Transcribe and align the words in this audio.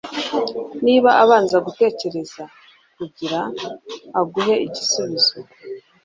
niba 0.85 1.09
abanza 1.23 1.57
gutekereza 1.65 2.43
kugira 2.95 3.39
aguhe 4.19 4.53
igisubizo 4.67 5.37